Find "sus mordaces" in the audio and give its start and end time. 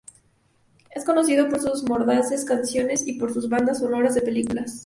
1.59-2.43